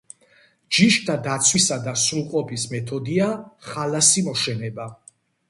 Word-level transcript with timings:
ჯიშთა 0.77 1.17
დაცვისა 1.27 1.77
და 1.83 1.93
სრულყოფის 2.05 2.65
მეთოდია 2.73 3.29
ხალასი 3.69 4.27
მოშენება. 4.31 4.91